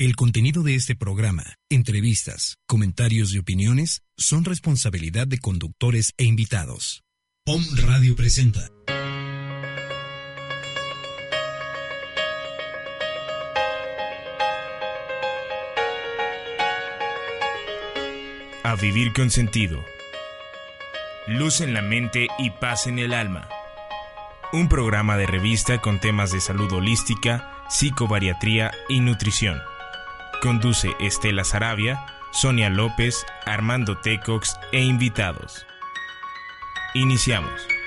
[0.00, 7.02] El contenido de este programa, entrevistas, comentarios y opiniones son responsabilidad de conductores e invitados.
[7.44, 8.70] POM Radio presenta.
[18.62, 19.84] A vivir con sentido.
[21.26, 23.48] Luz en la mente y paz en el alma.
[24.52, 29.58] Un programa de revista con temas de salud holística, psicobariatría y nutrición.
[30.40, 35.66] Conduce Estela Sarabia, Sonia López, Armando Tecox e invitados.
[36.94, 37.77] Iniciamos.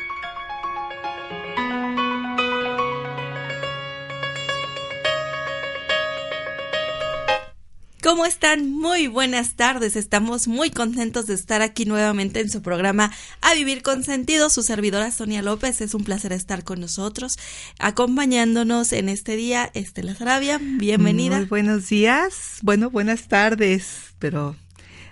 [8.04, 8.72] ¿Cómo están?
[8.72, 9.96] Muy buenas tardes.
[9.96, 14.50] Estamos muy contentos de estar aquí nuevamente en su programa A Vivir con Sentido.
[14.50, 15.82] Su servidora Sonia López.
[15.82, 17.38] Es un placer estar con nosotros,
[17.78, 19.70] acompañándonos en este día.
[19.76, 21.38] Estela Sarabia, bienvenida.
[21.38, 22.58] Muy buenos días.
[22.64, 24.56] Bueno, buenas tardes, pero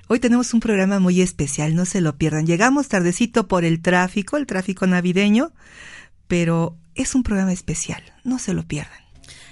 [0.08, 2.48] Hoy tenemos un programa muy especial, no se lo pierdan.
[2.48, 5.54] Llegamos tardecito por el tráfico, el tráfico navideño,
[6.28, 9.09] pero es un programa especial, no se lo pierdan.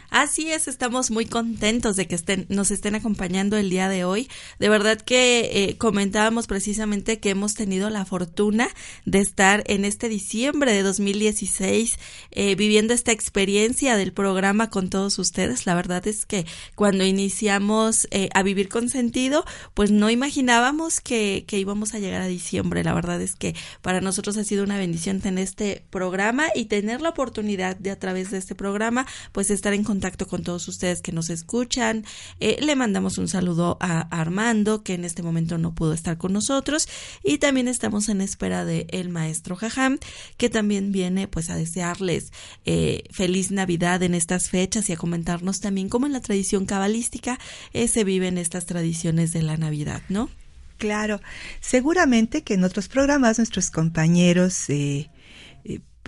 [0.10, 4.30] Así es, estamos muy contentos de que estén, nos estén acompañando el día de hoy.
[4.58, 8.70] De verdad que eh, comentábamos precisamente que hemos tenido la fortuna
[9.06, 12.00] de estar en este diciembre de 2016
[12.32, 15.66] eh, viviendo esta experiencia del programa con todos ustedes.
[15.66, 21.44] La verdad es que cuando iniciamos eh, a vivir con sentido, pues no imaginábamos que,
[21.48, 22.86] que íbamos a llegar a diciembre.
[22.86, 27.02] La verdad es que para nosotros ha sido una bendición tener este programa y tener
[27.02, 29.97] la oportunidad de a través de este programa, pues estar en contacto
[30.28, 32.06] con todos ustedes que nos escuchan.
[32.40, 36.34] Eh, le mandamos un saludo a, Armando, que en este momento no pudo estar con
[36.34, 36.88] nosotros.
[37.24, 39.98] Y también estamos en espera de el maestro Jajam,
[40.38, 42.32] que también viene pues a desearles
[42.66, 47.40] eh, feliz Navidad en estas fechas y a comentarnos también cómo en la tradición cabalística
[47.74, 50.30] eh, se viven estas tradiciones de la Navidad, ¿no?
[50.78, 51.22] Claro,
[51.60, 55.10] seguramente que en otros programas nuestros compañeros eh,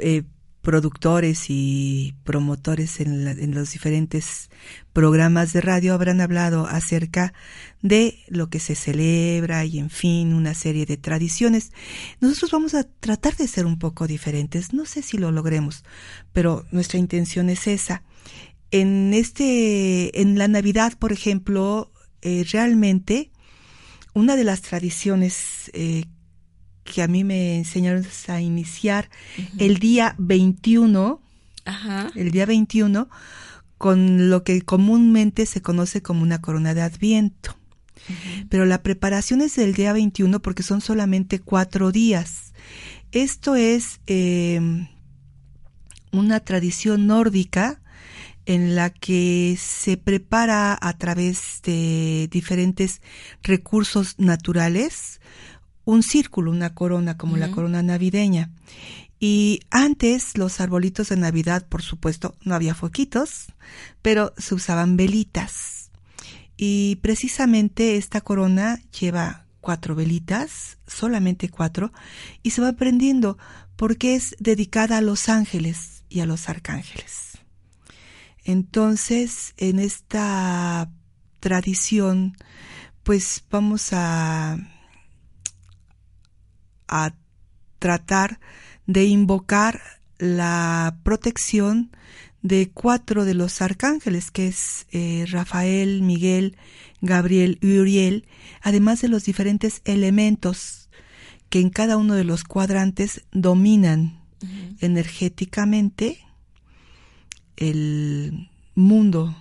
[0.01, 0.23] eh,
[0.69, 4.51] productores y promotores en, la, en, los diferentes
[4.93, 7.33] programas de radio habrán hablado acerca
[7.81, 11.71] de lo que se celebra y en fin una serie de tradiciones.
[12.21, 15.83] Nosotros vamos a tratar de ser un poco diferentes, no sé si lo logremos,
[16.33, 18.03] pero nuestra intención es esa.
[18.69, 21.91] En este, en la Navidad, por ejemplo,
[22.21, 23.31] eh, realmente
[24.13, 26.05] una de las tradiciones eh,
[26.89, 29.65] que a mí me enseñaron a iniciar uh -huh.
[29.65, 31.21] el día 21,
[31.65, 32.11] Ajá.
[32.15, 33.07] el día 21,
[33.77, 37.55] con lo que comúnmente se conoce como una corona de Adviento.
[37.55, 38.47] Uh -huh.
[38.49, 42.53] Pero la preparación es del día 21 porque son solamente cuatro días.
[43.11, 44.59] Esto es eh,
[46.11, 47.81] una tradición nórdica
[48.49, 52.99] en la que se prepara a través de diferentes
[53.43, 55.21] recursos naturales
[55.89, 57.39] un círculo, una corona, como uh -huh.
[57.39, 58.51] la corona navideña.
[59.19, 63.47] Y antes los arbolitos de Navidad, por supuesto, no había foquitos,
[64.01, 65.89] pero se usaban velitas.
[66.55, 71.91] Y precisamente esta corona lleva cuatro velitas, solamente cuatro,
[72.43, 73.37] y se va prendiendo
[73.75, 77.39] porque es dedicada a los ángeles y a los arcángeles.
[78.43, 80.89] Entonces, en esta
[81.39, 82.37] tradición,
[83.03, 84.57] pues vamos a
[86.89, 87.13] a
[87.79, 88.39] tratar
[88.85, 89.81] de invocar
[90.17, 91.91] la protección
[92.41, 96.57] de cuatro de los arcángeles, que es eh, Rafael, Miguel,
[97.01, 98.27] Gabriel y Uriel,
[98.61, 100.89] además de los diferentes elementos
[101.49, 104.77] que en cada uno de los cuadrantes dominan uh -huh.
[104.81, 106.19] energéticamente
[107.57, 109.35] el mundo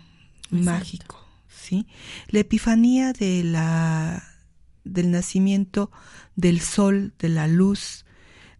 [0.50, 0.64] Exacto.
[0.64, 1.86] mágico, ¿sí?
[2.28, 4.24] La epifanía de la
[4.92, 5.90] del nacimiento
[6.36, 8.04] del sol, de la luz,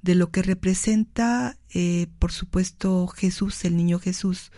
[0.02, 4.52] de lo que representa, eh, por supuesto, Jesús, el niño Jesús,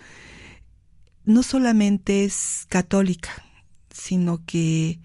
[1.25, 3.31] no solamente es católica,
[3.91, 5.01] sino que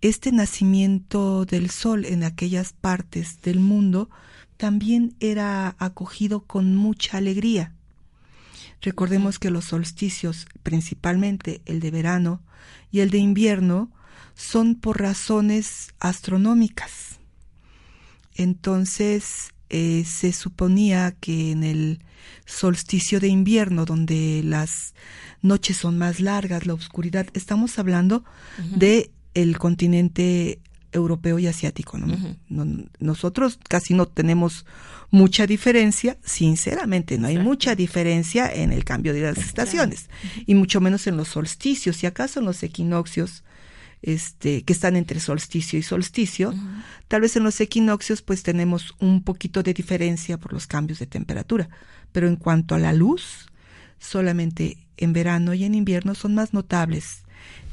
[0.00, 4.08] este nacimiento del sol en aquellas partes del mundo
[4.56, 7.74] también era acogido con mucha alegría.
[8.82, 12.40] Recordemos que los solsticios, principalmente el de verano
[12.90, 13.90] y el de invierno,
[14.34, 17.18] son por razones astronómicas.
[18.34, 22.02] Entonces, eh, se suponía que en el
[22.46, 24.94] solsticio de invierno, donde las
[25.42, 28.24] noches son más largas, la oscuridad, estamos hablando
[28.76, 30.60] de el continente
[30.92, 31.98] europeo y asiático.
[32.98, 34.66] nosotros casi no tenemos
[35.10, 40.08] mucha diferencia, sinceramente, no hay mucha diferencia en el cambio de las estaciones,
[40.46, 43.44] y mucho menos en los solsticios, y acaso en los equinoccios,
[44.02, 46.54] este, que están entre solsticio y solsticio,
[47.08, 51.06] tal vez en los equinoccios pues tenemos un poquito de diferencia por los cambios de
[51.06, 51.68] temperatura,
[52.12, 53.46] pero en cuanto a la luz,
[53.98, 57.24] solamente en verano y en invierno son más notables.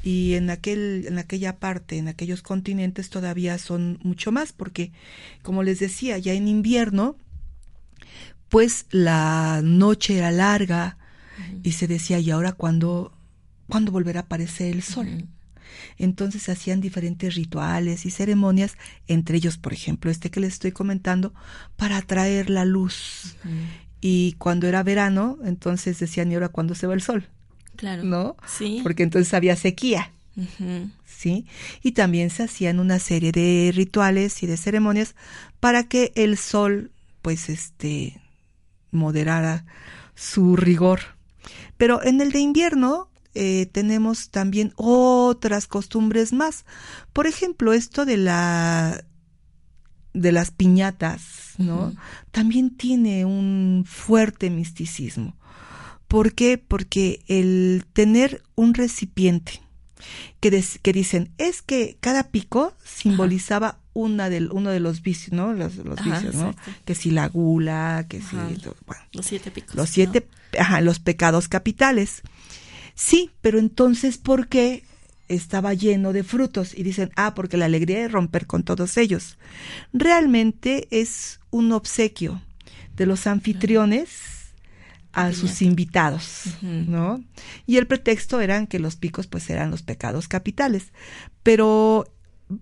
[0.03, 4.91] Y en aquel en aquella parte en aquellos continentes todavía son mucho más porque
[5.41, 7.17] como les decía ya en invierno
[8.47, 10.97] pues la noche era larga
[11.63, 13.11] y se decía y ahora cuándo
[13.67, 15.27] cuándo volverá a aparecer el sol
[15.97, 18.77] entonces se hacían diferentes rituales y ceremonias
[19.07, 21.33] entre ellos por ejemplo este que les estoy comentando
[21.75, 23.35] para atraer la luz
[24.01, 27.27] y cuando era verano entonces decían y ahora cuándo se va el sol
[27.77, 28.03] Claro.
[28.03, 28.35] ¿No?
[28.45, 28.81] Sí.
[28.83, 30.11] Porque entonces había sequía.
[31.05, 31.47] ¿Sí?
[31.81, 35.15] Y también se hacían una serie de rituales y de ceremonias
[35.59, 36.91] para que el sol,
[37.23, 38.21] pues, este,
[38.91, 39.65] moderara
[40.13, 40.99] su rigor.
[41.77, 46.65] Pero en el de invierno eh, tenemos también otras costumbres más.
[47.13, 49.05] Por ejemplo, esto de la
[50.13, 51.93] de las piñatas, ¿no?
[52.31, 55.37] También tiene un fuerte misticismo.
[56.07, 56.57] ¿Por qué?
[56.57, 59.61] Porque el tener un recipiente
[60.39, 65.53] que, que dicen es que cada pico simbolizaba una del, uno de los vicios, ¿no?
[65.53, 66.55] Los, vicios, ¿no?
[66.85, 68.35] Que si la gula, que si...
[68.35, 69.75] Bueno, los siete picos.
[69.75, 72.21] Los siete, ajá, los pecados capitales.
[72.97, 74.83] Sí, pero entonces, ¿por qué
[75.27, 76.75] estaba lleno de frutos?
[76.75, 79.37] Y dicen, ah, porque la alegría de romper con todos ellos.
[79.93, 82.41] Realmente es un obsequio
[82.95, 84.09] de los anfitriones
[85.13, 87.23] a sus invitados, ¿no?
[87.67, 90.91] Y el pretexto eran que los picos pues eran los pecados capitales.
[91.43, 92.11] Pero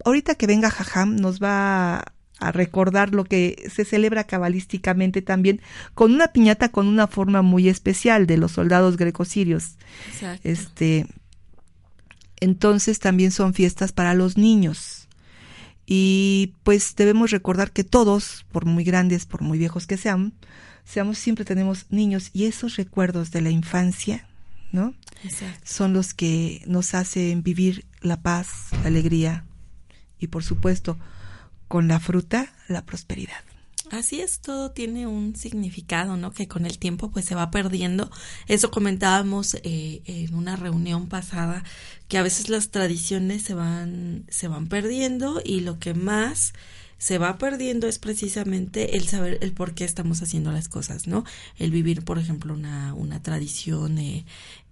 [0.03, 2.03] ahorita que venga Jajam nos va
[2.39, 5.61] a recordar lo que se celebra cabalísticamente también
[5.93, 9.77] con una piñata con una forma muy especial de los soldados grecosirios.
[10.43, 11.07] Este
[12.41, 15.07] entonces también son fiestas para los niños.
[15.87, 20.33] Y pues debemos recordar que todos, por muy grandes, por muy viejos que sean,
[20.83, 24.27] seamos siempre tenemos niños y esos recuerdos de la infancia,
[24.71, 24.93] ¿no?
[25.63, 29.45] Son los que nos hacen vivir la paz, la alegría
[30.19, 30.97] y por supuesto
[31.75, 33.43] con la fruta la prosperidad.
[33.91, 36.31] Así es, todo tiene un significado, ¿no?
[36.31, 38.09] Que con el tiempo pues se va perdiendo.
[38.47, 41.65] Eso comentábamos eh, en una reunión pasada,
[42.07, 46.53] que a veces las tradiciones se van, se van perdiendo y lo que más
[46.97, 51.25] se va perdiendo es precisamente el saber el por qué estamos haciendo las cosas, ¿no?
[51.57, 54.23] El vivir, por ejemplo, una, una tradición eh,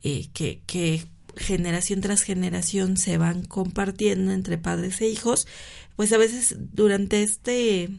[0.03, 1.05] eh, que, que
[1.35, 5.47] generación tras generación se van compartiendo entre padres e hijos,
[5.95, 7.89] pues a veces durante este,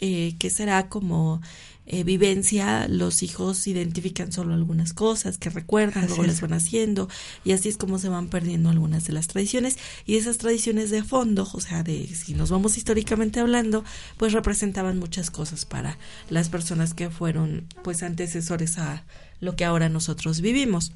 [0.00, 1.40] eh, que será como
[1.92, 7.08] eh, vivencia, los hijos identifican solo algunas cosas que recuerdan, luego les van haciendo,
[7.44, 9.76] y así es como se van perdiendo algunas de las tradiciones.
[10.06, 13.84] Y esas tradiciones de fondo, o sea, de si nos vamos históricamente hablando,
[14.18, 15.98] pues representaban muchas cosas para
[16.28, 19.04] las personas que fueron pues antecesores a
[19.40, 20.92] lo que ahora nosotros vivimos.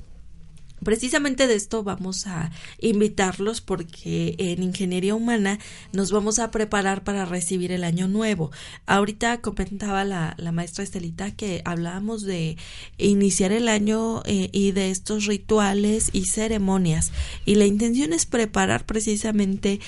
[0.84, 5.58] Precisamente de esto vamos a invitarlos porque en ingeniería humana
[5.92, 8.52] nos vamos a preparar para recibir el año nuevo.
[8.86, 12.56] Ahorita comentaba la, maestra Estelita que hablábamos de
[12.98, 17.10] iniciar el año eh, y de estos rituales y ceremonias
[17.44, 19.80] y la intención es preparar precisamente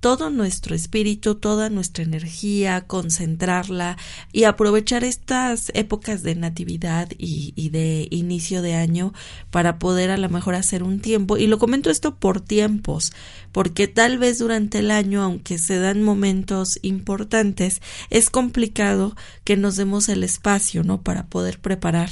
[0.00, 3.98] todo nuestro espíritu, toda nuestra energía, concentrarla
[4.32, 9.12] y aprovechar estas épocas de natividad y, de inicio de año
[9.50, 11.36] para poder a lo mejor hacer un tiempo.
[11.36, 13.12] Y lo comento esto por tiempos,
[13.52, 19.14] porque tal vez durante el año, aunque se dan momentos importantes, es complicado
[19.44, 21.02] que nos demos el espacio, ¿no?
[21.02, 22.10] Para poder preparar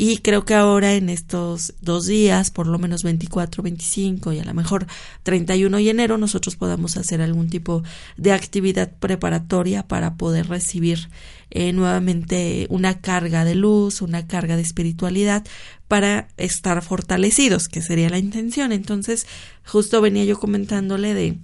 [0.00, 4.44] y creo que ahora en estos dos días, por lo menos 24, 25 y a
[4.44, 4.86] lo mejor
[5.24, 7.82] 31 de enero, nosotros podamos hacer algún tipo
[8.16, 11.08] de actividad preparatoria para poder recibir
[11.50, 15.46] eh, nuevamente una carga de luz, una carga de espiritualidad
[15.88, 18.72] para estar fortalecidos, que sería la intención.
[18.72, 19.26] Entonces,
[19.64, 21.38] justo venía yo comentándole de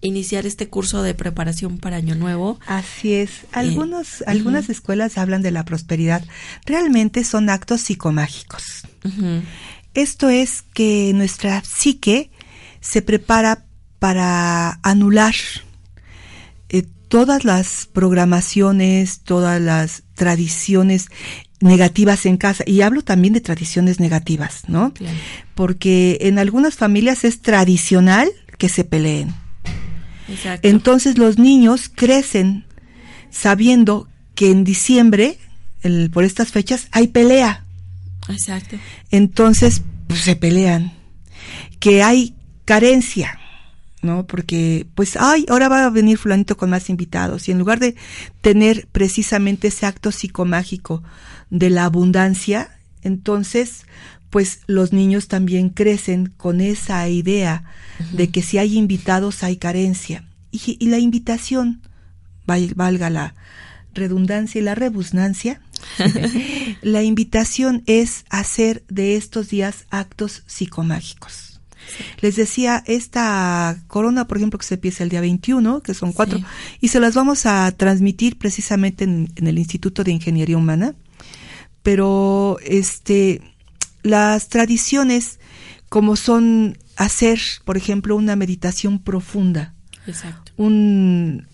[0.00, 2.58] iniciar este curso de preparación para Año Nuevo.
[2.66, 3.30] Así es.
[3.52, 6.24] Algunos, algunas escuelas hablan de la prosperidad.
[6.64, 8.82] Realmente son actos psicomágicos.
[9.94, 12.30] Esto es que nuestra psique
[12.80, 13.66] se prepara
[14.00, 15.34] para anular
[16.68, 21.06] eh, todas las programaciones, todas las tradiciones
[21.60, 22.64] negativas en casa.
[22.66, 24.92] Y hablo también de tradiciones negativas, ¿no?
[25.54, 28.28] Porque en algunas familias es tradicional
[28.58, 29.34] que se peleen.
[30.28, 30.66] Exacto.
[30.66, 32.64] Entonces los niños crecen
[33.30, 35.38] sabiendo que en diciembre,
[36.12, 37.66] por estas fechas, hay pelea.
[38.28, 38.76] Exacto.
[39.10, 40.92] Entonces pues, se pelean.
[41.78, 43.39] Que hay carencia.
[44.02, 44.26] ¿No?
[44.26, 47.48] Porque, pues, ay, ahora va a venir fulanito con más invitados.
[47.48, 47.96] Y en lugar de
[48.40, 51.02] tener precisamente ese acto psicomágico
[51.50, 53.84] de la abundancia, entonces,
[54.30, 57.64] pues los niños también crecen con esa idea
[58.12, 60.24] de que si hay invitados hay carencia.
[60.50, 61.82] Y, y la invitación,
[62.46, 63.34] valga la
[63.94, 65.60] redundancia y la rebusnancia,
[66.82, 71.49] la invitación es hacer de estos días actos psicomágicos.
[72.20, 76.40] Les decía, esta corona, por ejemplo, que se empieza el día 21, que son cuatro,
[76.80, 80.94] y se las vamos a transmitir precisamente en, el Instituto de Ingeniería Humana,
[81.82, 83.40] pero este,
[84.02, 85.38] las tradiciones
[85.88, 89.74] como son hacer, por ejemplo, una meditación profunda,
[90.56, 91.46] Un,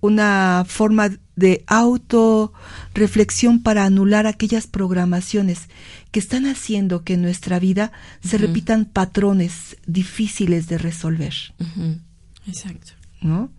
[0.00, 5.68] una forma de autorreflexión para anular aquellas programaciones
[6.14, 7.90] que están haciendo que en nuestra vida
[8.22, 11.34] se repitan patrones difíciles de resolver.
[12.46, 12.92] Exacto.
[13.20, 13.50] ¿No?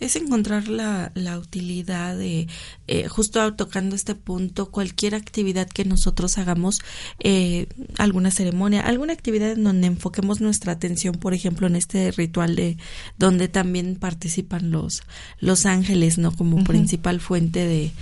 [0.00, 2.48] es encontrar la, la utilidad de,
[2.88, 6.80] eh, justo tocando este punto, cualquier actividad que nosotros hagamos,
[7.20, 7.68] eh,
[7.98, 12.78] alguna ceremonia, alguna actividad en donde enfoquemos nuestra atención, por ejemplo, en este ritual de
[13.16, 15.02] donde también participan los,
[15.38, 16.34] los ángeles, ¿no?
[16.34, 17.92] Como principal fuente de,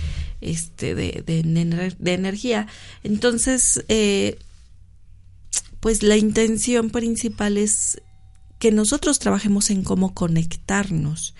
[0.41, 1.43] este, de, de,
[1.97, 2.67] de energía.
[3.03, 4.37] Entonces, eh,
[5.79, 8.01] pues la intención principal es
[8.59, 11.33] que nosotros trabajemos en cómo conectarnos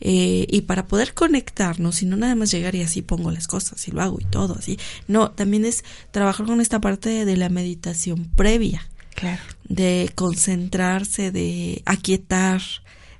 [0.00, 3.86] eh, y para poder conectarnos y no nada más llegar y así pongo las cosas
[3.86, 4.78] y lo hago y todo así,
[5.08, 9.42] no, también es trabajar con esta parte de la meditación previa, claro.
[9.68, 12.62] de concentrarse, de aquietar,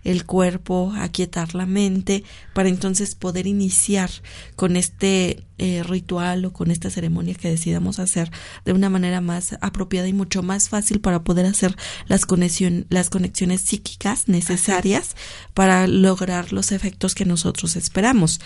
[0.05, 4.11] el cuerpo, aquietar la mente, para entonces poder iniciar
[4.57, 8.31] con este eh, ritual o con esta ceremonia que decidamos hacer
[8.65, 11.77] de una manera más apropiada y mucho más fácil para poder hacer
[12.07, 15.17] las, conexión, las conexiones psíquicas necesarias
[15.53, 18.41] para lograr los efectos que nosotros esperamos.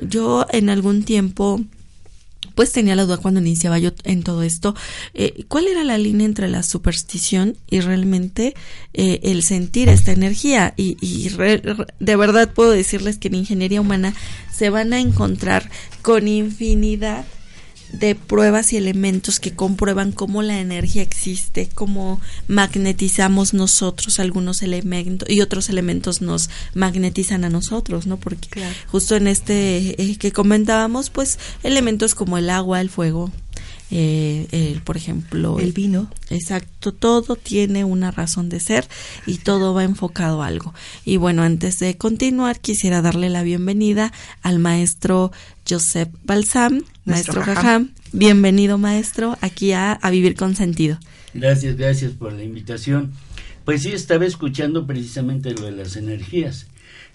[0.00, 1.60] Yo en algún tiempo
[2.54, 4.74] pues tenía la duda cuando iniciaba yo en todo esto,
[5.14, 8.54] eh, ¿cuál era la línea entre la superstición y realmente
[8.92, 10.74] eh, el sentir esta energía?
[10.76, 14.14] Y, de verdad puedo decirles que en ingeniería humana
[14.52, 15.70] se van a encontrar
[16.02, 17.24] con infinidad
[17.92, 25.28] de pruebas y elementos que comprueban cómo la energía existe, cómo magnetizamos nosotros algunos elementos
[25.28, 28.16] y otros elementos nos magnetizan a nosotros, ¿no?
[28.16, 28.48] Porque
[28.86, 33.30] justo en este eh, que comentábamos, pues elementos como el agua, el fuego,
[33.92, 36.08] eh, el, por ejemplo, el vino.
[36.30, 38.88] Exacto, todo tiene una razón de ser
[39.26, 40.74] y todo va enfocado a algo.
[41.04, 45.32] Y bueno, antes de continuar, quisiera darle la bienvenida al maestro
[45.68, 47.90] Joseph Balsam, maestro Jajam.
[48.12, 50.98] Bienvenido, maestro, aquí a, a Vivir con Sentido.
[51.34, 53.12] Gracias, gracias por la invitación.
[53.64, 56.66] Pues sí, estaba escuchando precisamente lo de las energías.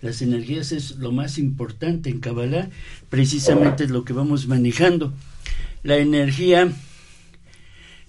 [0.02, 2.70] Las energías es lo más importante en Kabbalah,
[3.10, 5.14] precisamente es lo que vamos manejando.
[5.84, 6.72] La energía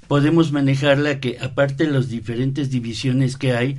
[0.09, 3.78] podemos manejarla que aparte de las diferentes divisiones que hay,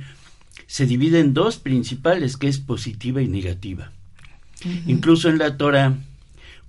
[0.66, 3.92] se divide en dos principales, que es positiva y negativa.
[4.86, 5.96] Incluso en la Torah,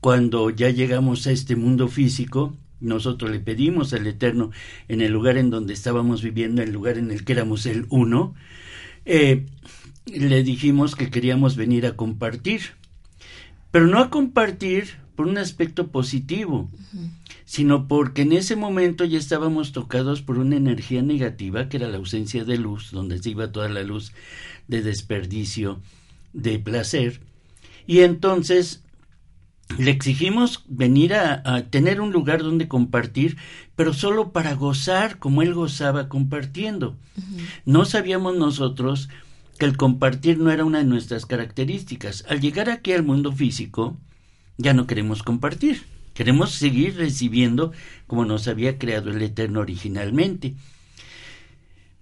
[0.02, 4.52] cuando ya llegamos a este mundo físico, nosotros le pedimos al Eterno
[4.88, 8.36] en el lugar en donde estábamos viviendo, el lugar en el que éramos el uno,
[9.06, 9.46] eh,
[10.06, 12.62] le dijimos que queríamos venir a compartir,
[13.72, 16.70] pero no a compartir por un aspecto positivo,
[17.44, 21.98] sino porque en ese momento ya estábamos tocados por una energía negativa, que era la
[21.98, 24.14] ausencia de luz, donde se iba toda la luz
[24.70, 25.82] de desperdicio,
[26.32, 27.20] de placer,
[27.86, 28.84] y entonces
[29.78, 33.38] le exigimos venir a, tener un lugar donde compartir,
[33.76, 36.98] pero solo para gozar como él gozaba compartiendo.
[37.66, 39.10] No sabíamos nosotros
[39.58, 42.26] que el compartir no era una de nuestras características.
[42.28, 43.98] Al llegar aquí al mundo físico,
[44.58, 45.84] ya no queremos compartir
[46.20, 47.72] Queremos seguir recibiendo
[48.06, 50.54] como nos había creado el Eterno originalmente.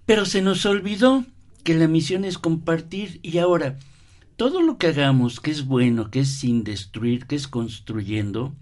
[0.08, 1.24] Pero se nos olvidó
[1.64, 3.78] que la misión es compartir y ahora
[4.38, 8.56] todo lo que hagamos que es bueno, que es sin destruir, que es construyendo,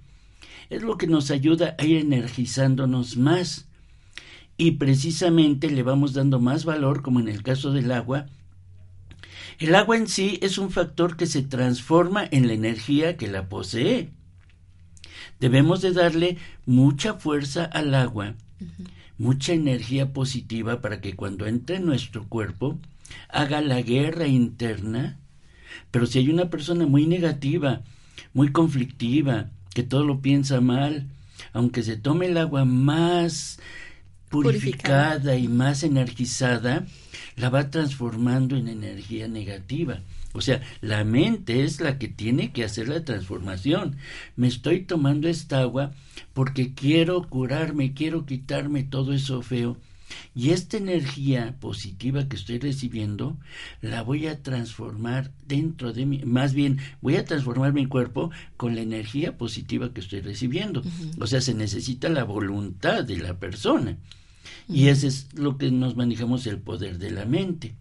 [0.70, 3.68] es lo que nos ayuda a ir energizándonos más
[4.58, 8.26] y precisamente le vamos dando más valor, como en el caso del agua.
[9.60, 13.50] El agua en sí es un factor que se transforma en la energía que la
[13.50, 14.12] posee.
[15.40, 18.36] Debemos de darle mucha fuerza al agua,
[19.18, 22.80] mucha energía positiva para que cuando entre en nuestro cuerpo
[23.30, 25.20] haga la guerra interna.
[25.92, 27.82] Pero si hay una persona muy negativa,
[28.34, 31.08] muy conflictiva, que todo lo piensa mal,
[31.54, 33.60] aunque se tome el agua más
[34.30, 36.86] purificada, y más energizada,
[37.38, 40.02] la va transformando en energía negativa.
[40.34, 43.96] O sea, la mente es la que tiene que hacer la transformación.
[44.36, 45.94] Me estoy tomando esta agua
[46.34, 49.78] porque quiero curarme, quiero quitarme todo eso feo.
[50.34, 53.38] Y esta energía positiva que estoy recibiendo
[53.82, 58.76] la voy a transformar dentro de mí, más bien voy a transformar mi cuerpo con
[58.76, 60.84] la energía positiva que estoy recibiendo.
[61.20, 63.98] O sea, se necesita la voluntad de la persona.
[64.68, 67.76] Y ese es lo que nos manejamos el poder de la mente.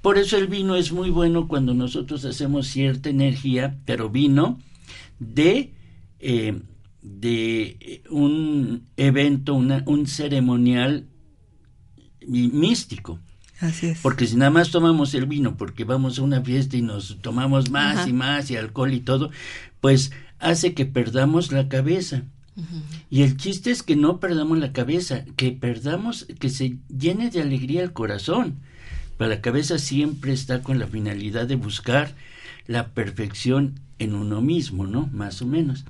[0.00, 4.58] Por eso el vino es muy bueno cuando nosotros hacemos cierta energía, pero vino
[5.20, 5.72] de,
[6.18, 6.60] eh,
[7.02, 11.06] de un evento, un ceremonial
[12.26, 13.18] místico.
[13.60, 14.00] Así es.
[14.00, 17.70] Porque si nada más tomamos el vino porque vamos a una fiesta y nos tomamos
[17.70, 19.30] más y más y alcohol y todo,
[19.80, 22.24] pues hace que perdamos la cabeza.
[23.08, 27.40] Y el chiste es que no perdamos la cabeza, que perdamos, que se llene de
[27.40, 28.56] alegría el corazón.
[29.16, 32.14] Pero la cabeza siempre está con la finalidad de buscar
[32.66, 35.08] la perfección en uno mismo, ¿no?
[35.12, 35.84] Más o menos.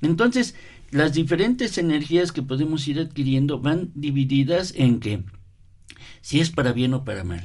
[0.00, 0.54] Entonces,
[0.90, 5.24] las diferentes energías que podemos ir adquiriendo van divididas en que
[6.28, 7.42] si es para bien o para mal.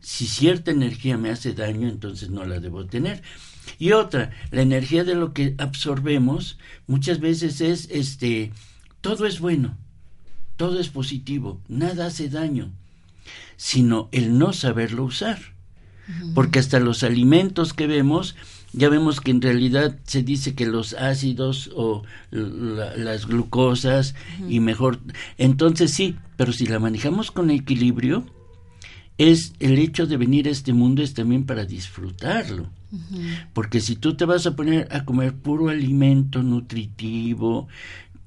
[0.00, 3.22] Si cierta energía me hace daño, entonces no la debo tener.
[3.78, 8.50] Y otra, la energía de lo que absorbemos muchas veces es este
[9.00, 9.76] todo es bueno,
[10.56, 12.72] todo es positivo, nada hace daño,
[13.56, 15.38] sino el no saberlo usar.
[16.34, 18.34] Porque hasta los alimentos que vemos,
[18.72, 24.14] ya vemos que en realidad se dice que los ácidos o las glucosas
[24.48, 25.00] y mejor,
[25.38, 28.24] entonces sí, pero si la manejamos con equilibrio,
[29.18, 32.68] es el hecho de venir a este mundo es también para disfrutarlo.
[33.54, 37.68] Porque si tú te vas a poner a comer puro alimento nutritivo,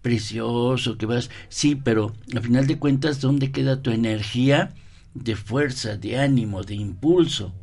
[0.02, 4.74] precioso, que vas, sí, pero al final de cuentas, ¿dónde queda tu energía
[5.14, 7.54] de fuerza, de ánimo, de impulso?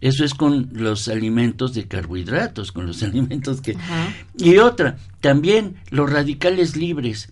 [0.00, 3.76] Eso es con los alimentos de carbohidratos, con los alimentos que...
[4.38, 7.30] Y otra, también los radicales libres.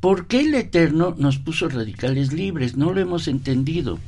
[0.00, 2.76] ¿Por qué el Eterno nos puso radicales libres?
[2.76, 3.98] No lo hemos entendido.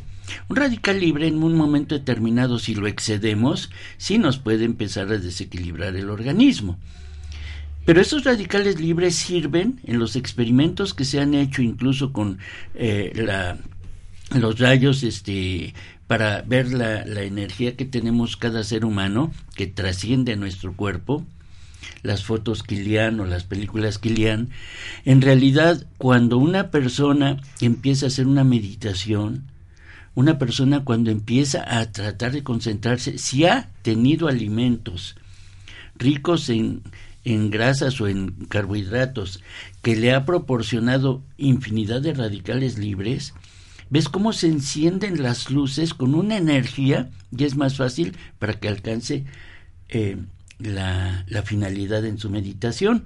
[0.49, 5.19] Un radical libre en un momento determinado, si lo excedemos, sí nos puede empezar a
[5.19, 6.79] desequilibrar el organismo.
[7.87, 12.39] Pero esos radicales libres sirven en los experimentos que se han hecho incluso con
[12.75, 13.57] eh, la,
[14.39, 15.73] los rayos este,
[16.09, 21.25] para ver la, la, energía que tenemos cada ser humano que trasciende nuestro cuerpo,
[22.03, 24.49] las fotos Kilian o las películas Kilian,
[25.05, 29.45] en realidad cuando una persona empieza a hacer una meditación,
[30.15, 35.15] una persona cuando empieza a tratar de concentrarse, si ha tenido alimentos
[35.97, 36.83] ricos en,
[37.25, 39.43] en grasas o en carbohidratos
[39.83, 43.35] que le ha proporcionado infinidad de radicales libres,
[43.91, 48.69] ves cómo se encienden las luces con una energía y es más fácil para que
[48.69, 49.25] alcance
[49.89, 50.17] eh,
[50.59, 53.05] la, la finalidad en su meditación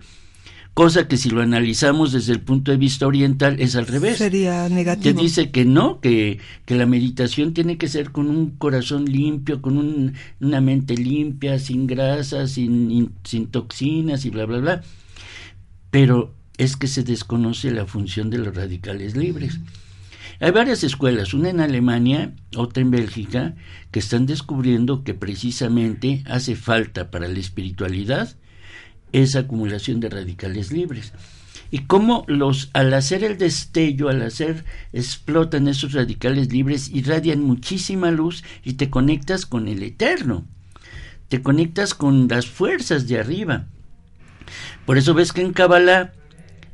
[0.75, 4.19] cosa que si lo analizamos desde el punto de vista oriental es al revés.
[4.19, 5.15] Sería negativo.
[5.17, 9.61] Que dice que no, que, que la meditación tiene que ser con un corazón limpio,
[9.61, 14.83] con un, una mente limpia, sin grasas, sin, sin toxinas y bla, bla, bla.
[15.91, 19.61] Pero es que se desconoce la función de los radicales libres.
[20.41, 23.55] Hay varias escuelas, una en Alemania, otra en Bélgica,
[23.91, 28.37] que están descubriendo que precisamente hace falta para la espiritualidad
[29.13, 31.13] esa acumulación de radicales libres.
[31.71, 38.11] Y cómo los, al hacer el destello, al hacer, explotan esos radicales libres, irradian muchísima
[38.11, 40.45] luz y te conectas con el eterno.
[41.29, 43.67] Te conectas con las fuerzas de arriba.
[44.85, 46.13] Por eso ves que en Kabbalah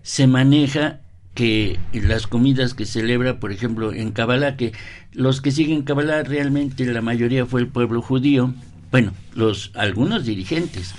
[0.02, 1.00] se maneja
[1.38, 4.72] que las comidas que celebra, por ejemplo, en Kabbalah, que
[5.12, 8.52] los que siguen Kabbalah realmente la mayoría fue el pueblo judío,
[8.90, 10.96] bueno, los algunos dirigentes,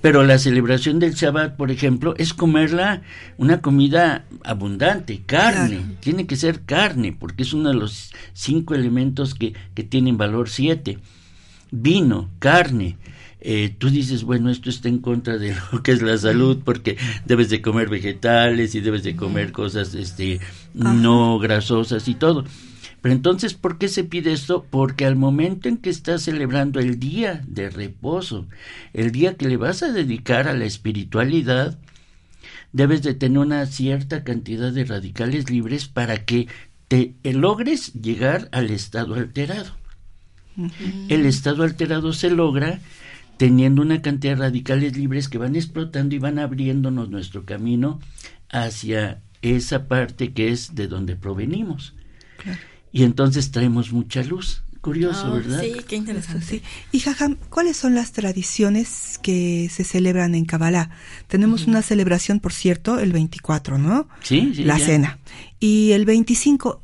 [0.00, 3.02] Pero la celebración del Shabbat, por ejemplo, es comerla
[3.38, 5.80] una comida abundante, carne.
[5.98, 10.48] Tiene que ser carne, porque es uno de los cinco elementos que, que tienen valor
[10.48, 10.98] siete.
[11.72, 12.98] Vino, carne.
[13.44, 16.96] Eh, tú dices, bueno, esto está en contra de lo que es la salud, porque
[17.26, 20.40] debes de comer vegetales y debes de comer cosas este,
[20.74, 22.44] no grasosas y todo.
[23.00, 24.64] Pero entonces, ¿por qué se pide esto?
[24.70, 28.46] Porque al momento en que estás celebrando el día de reposo,
[28.92, 31.76] el día que le vas a dedicar a la espiritualidad,
[32.72, 36.46] debes de tener una cierta cantidad de radicales libres para que
[36.86, 39.74] te logres llegar al estado alterado.
[41.08, 42.78] El estado alterado se logra
[43.42, 47.98] teniendo una cantidad de radicales libres que van explotando y van abriéndonos nuestro camino
[48.50, 51.92] hacia esa parte que es de donde provenimos.
[52.92, 54.62] Y entonces traemos mucha luz.
[54.80, 55.60] Curioso, Ah, ¿verdad?
[55.60, 56.44] Sí, qué interesante.
[56.46, 56.62] Sí.
[56.92, 60.90] Y Jajam, ¿cuáles son las tradiciones que se celebran en Kabbalah?
[61.28, 64.08] Tenemos una celebración, por cierto, el 24, ¿no?
[64.22, 64.86] Sí, sí, La ya.
[64.86, 65.18] cena.
[65.60, 66.81] Y el 25,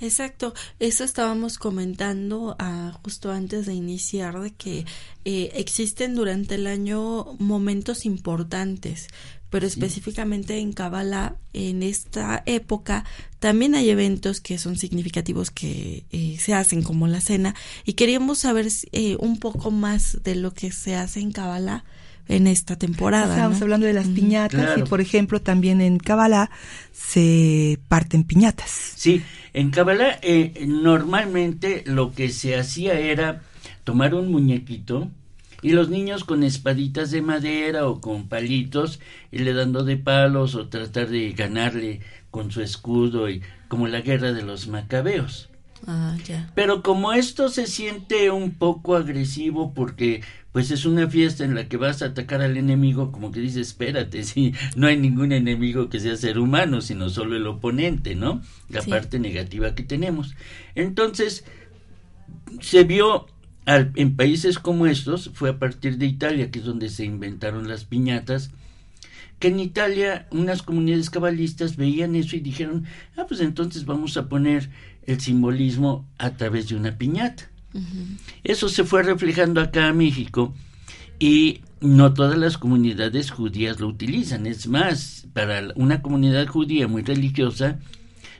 [0.00, 4.84] Exacto, eso estábamos comentando ah, justo antes de iniciar de que
[5.24, 9.08] eh, existen durante el año momentos importantes,
[9.50, 13.04] pero específicamente en Kabbalah, en esta época,
[13.38, 17.54] también hay eventos que son significativos que eh, se hacen como la cena
[17.84, 21.84] y queríamos saber eh, un poco más de lo que se hace en Kabbalah
[22.28, 23.30] en esta temporada.
[23.30, 23.64] estábamos ¿no?
[23.64, 24.80] hablando de las piñatas Claro.
[24.80, 26.50] y, por ejemplo, también en Kabbalah
[26.92, 28.70] se parten piñatas.
[28.96, 33.42] Sí, en Kabbalah eh, normalmente lo que se hacía era
[33.84, 35.10] tomar un muñequito
[35.62, 39.00] y los niños con espaditas de madera o con palitos
[39.32, 44.32] irle dando de palos o tratar de ganarle con su escudo y como la guerra
[44.32, 45.48] de los macabeos.
[45.86, 46.50] Ah, ya.
[46.54, 51.68] Pero como esto se siente un poco agresivo porque pues es una fiesta en la
[51.68, 55.88] que vas a atacar al enemigo, como que dices, espérate, sí, no hay ningún enemigo
[55.88, 58.40] que sea ser humano, sino solo el oponente, ¿no?
[58.68, 58.90] La Sí.
[58.90, 60.34] parte negativa que tenemos.
[60.76, 61.44] Entonces,
[62.60, 63.26] se vio
[63.66, 67.68] al- en países como estos, fue a partir de Italia, que es donde se inventaron
[67.68, 68.50] las piñatas,
[69.38, 72.84] que en Italia unas comunidades cabalistas veían eso y dijeron,
[73.16, 74.70] ah, pues entonces vamos a poner
[75.06, 77.50] el simbolismo a través de una piñata.
[78.44, 80.54] Eso se fue reflejando acá a México
[81.18, 84.46] y no todas las comunidades judías lo utilizan.
[84.46, 87.78] Es más, para una comunidad judía muy religiosa,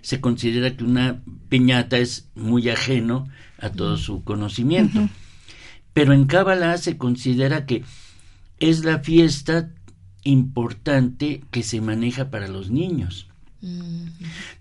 [0.03, 5.09] se considera que una piñata es muy ajeno a todo su conocimiento.
[5.93, 7.85] Pero en Kabbalah se considera que
[8.59, 9.71] es la fiesta
[10.25, 13.29] importante que se maneja para los niños.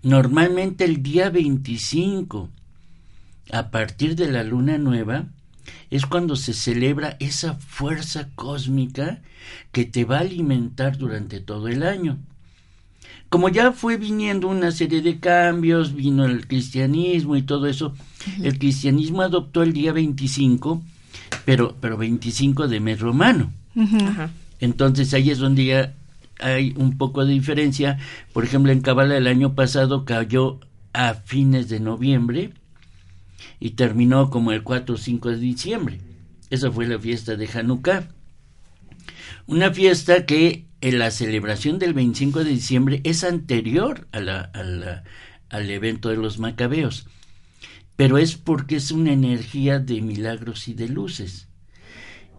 [0.02, 2.48] Normalmente el día 25,
[3.52, 5.26] a partir de la luna nueva,
[5.90, 9.20] es cuando se celebra esa fuerza cósmica
[9.72, 12.18] que te va a alimentar durante todo el año.
[13.28, 17.94] Como ya fue viniendo una serie de cambios, vino el cristianismo y todo eso,
[18.42, 20.82] el cristianismo adoptó el día 25,
[21.44, 23.52] pero, pero 25 de mes romano.
[23.76, 24.30] Ajá.
[24.60, 25.94] Entonces ahí es donde ya
[26.40, 27.98] hay un poco de diferencia.
[28.32, 30.60] Por ejemplo, en Kabbalah el año pasado cayó
[30.92, 32.52] a fines de noviembre
[33.60, 36.00] y terminó como el 4 o 5 de diciembre.
[36.50, 38.08] Esa fue la fiesta de Hanukkah.
[39.46, 44.50] Una fiesta que en la celebración del 25 de diciembre es anterior a la-
[45.50, 47.06] al evento de los macabeos,
[47.96, 51.48] pero es porque es una energía de milagros y de luces.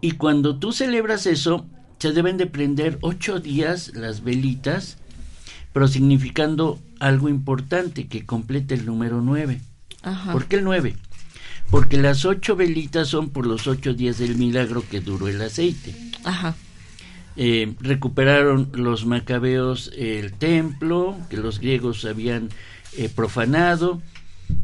[0.00, 1.68] Y cuando tú celebras eso,
[2.06, 4.96] se deben de prender ocho días las velitas,
[5.72, 9.60] pero significando algo importante, que complete el número nueve.
[10.02, 10.30] Ajá.
[10.30, 10.94] ¿Por qué el nueve?
[11.68, 15.96] Porque las ocho velitas son por los ocho días del milagro que duró el aceite.
[16.22, 16.54] Ajá.
[17.34, 22.50] Eh, recuperaron los macabeos el templo que los griegos habían
[22.96, 24.00] eh, profanado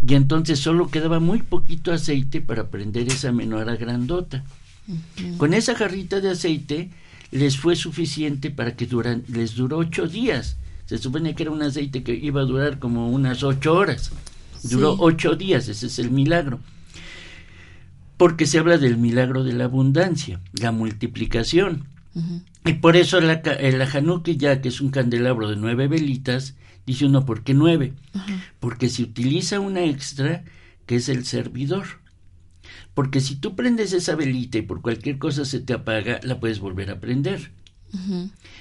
[0.07, 4.45] y entonces solo quedaba muy poquito aceite para prender esa menorá grandota.
[5.39, 6.91] Con esa jarrita de aceite
[7.33, 10.57] les fue suficiente para que duran, les duró ocho días.
[10.87, 14.13] Se supone que era un aceite que iba a durar como unas ocho horas.
[14.63, 14.99] Duró Sí.
[15.01, 16.61] ocho días, ese es el milagro.
[18.17, 21.85] Porque se habla del milagro de la abundancia, la multiplicación.
[22.65, 26.55] Y por eso la, la Hanukkah, ya que es un candelabro de nueve velitas,
[26.87, 27.95] dice uno, ¿por qué nueve?
[28.61, 30.45] Porque se utiliza una extra
[30.87, 32.02] que es el servidor.
[32.95, 36.61] Porque si tú prendes esa velita y por cualquier cosa se te apaga, la puedes
[36.61, 37.53] volver a prender.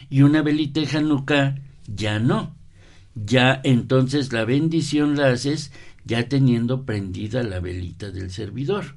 [0.10, 1.56] Y una velita de Hanukkah
[1.88, 2.56] ya no.
[3.16, 5.72] Ya entonces la bendición la haces
[6.06, 8.96] ya teniendo prendida la velita del servidor.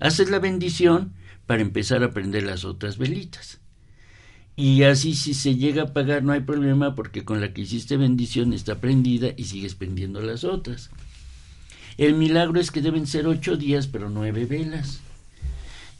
[0.00, 1.14] Haces la bendición
[1.46, 3.60] para empezar a prender las otras velitas.
[4.56, 7.96] y así si se llega a pagar no hay problema porque con la que hiciste
[7.96, 10.90] bendición está prendida y sigues prendiendo las otras.
[11.98, 15.00] El milagro es que deben ser ocho días pero nueve velas.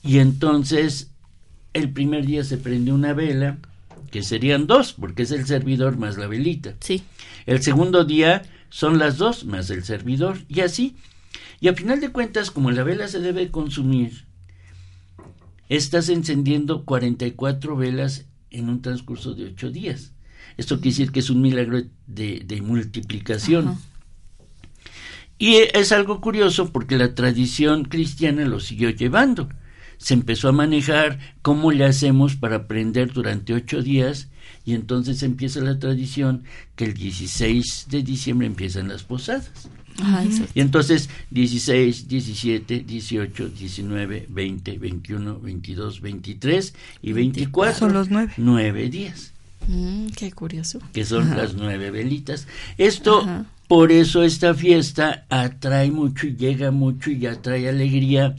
[0.02, 1.10] Y entonces
[1.74, 3.58] el primer día se prende una vela,
[4.10, 6.74] que serían dos, porque es el servidor más la velita.
[6.80, 7.02] Sí.
[7.46, 10.96] El segundo día son las dos más el servidor, y así.
[11.60, 14.26] Y a final de cuentas, como la vela se debe consumir,
[15.68, 20.12] estás encendiendo 44 velas en un transcurso de ocho días.
[20.58, 23.78] Esto quiere decir que es un milagro de, multiplicación.
[25.42, 29.48] Y es algo curioso porque la tradición cristiana lo siguió llevando.
[29.98, 34.28] Se empezó a manejar cómo le hacemos para aprender durante ocho días
[34.64, 36.44] y entonces empieza la tradición
[36.76, 39.50] que el 16 de diciembre empiezan las posadas.
[40.54, 47.78] y entonces 16, 17, 18, 19, 20, 21, 22, 23 y 24.
[47.80, 48.32] Son los nueve.
[48.36, 49.32] Nueve días.
[49.66, 50.78] Mm, qué curioso.
[50.92, 52.46] Que son las nueve velitas.
[52.78, 58.36] Esto, por eso esta fiesta atrae mucho y llega mucho y atrae alegría.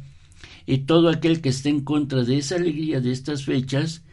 [0.67, 4.03] Y todo aquel que esté en contra de esa alegría de estas fechas,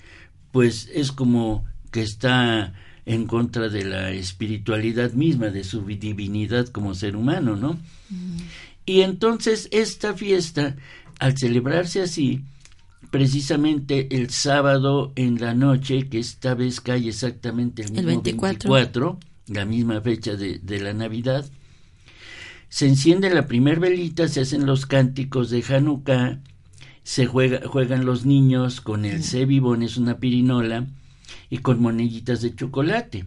[0.50, 2.72] pues es como que está
[3.04, 7.78] en contra de la espiritualidad misma, de su divinidad como ser humano, ¿no?
[8.86, 10.74] Y entonces esta fiesta,
[11.18, 12.44] al celebrarse así,
[13.10, 19.18] precisamente el sábado en la noche, que esta vez cae exactamente el mismo 24.
[19.50, 21.44] La misma fecha de, de, la Navidad,
[22.68, 26.40] se enciende la primer velita, se hacen los cánticos de Hanukkah,
[27.02, 30.86] se juega, juegan los niños con el cebibón, es una pirinola,
[31.50, 33.26] y con moneditas de chocolate.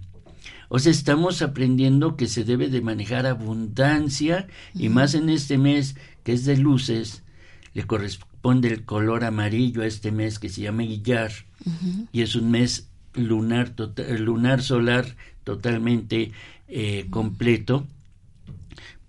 [0.70, 5.96] O sea, estamos aprendiendo que se debe de manejar abundancia y más en este mes
[6.24, 7.24] que es de luces,
[7.74, 11.32] le corresponde el color amarillo a este mes que se llama Guillar
[12.12, 13.74] y es un mes lunar,
[14.20, 16.32] lunar solar totalmente
[16.68, 17.88] eh, completo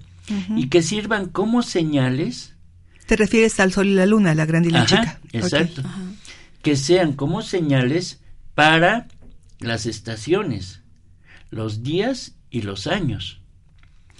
[0.56, 2.54] y que sirvan como señales.
[3.08, 5.18] Te refieres al sol y la luna, la grande y la chica.
[5.32, 5.82] Exacto.
[6.60, 8.20] Que sean como señales
[8.54, 9.08] para
[9.60, 10.82] las estaciones,
[11.48, 13.40] los días y los años.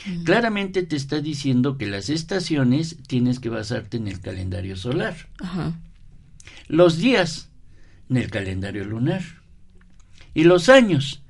[0.06, 0.24] Mm.
[0.24, 5.16] Claramente te está diciendo que las estaciones tienes que basarte en el calendario solar.
[6.66, 7.50] Los días
[8.08, 9.20] en el calendario lunar.
[10.32, 11.22] Y los años.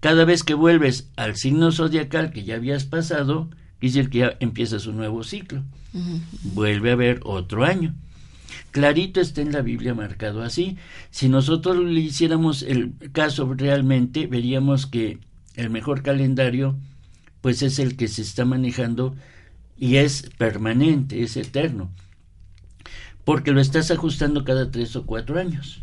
[0.00, 3.50] Cada vez que vuelves al signo zodiacal que ya habías pasado,
[3.90, 5.62] quiere decir que ya empiezas un nuevo ciclo.
[6.42, 7.94] Vuelve a haber otro año.
[8.70, 10.76] Clarito está en la Biblia marcado así.
[11.10, 15.18] Si nosotros le hiciéramos el caso realmente, veríamos que
[15.54, 16.76] el mejor calendario
[17.40, 19.14] pues es el que se está manejando
[19.76, 21.90] y es permanente, es eterno,
[23.24, 25.82] porque lo estás ajustando cada tres o cuatro años.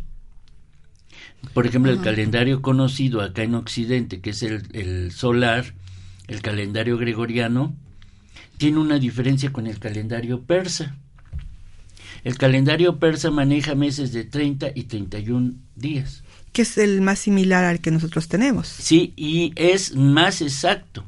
[1.54, 5.74] Por ejemplo, el calendario conocido acá en Occidente, que es el, el, solar,
[6.26, 7.76] el calendario gregoriano,
[8.62, 10.94] tiene una diferencia con el calendario persa.
[12.22, 16.22] El calendario persa maneja meses de 30 y 31 días.
[16.52, 18.68] Que es el más similar al que nosotros tenemos.
[18.68, 21.04] Sí, y es más exacto.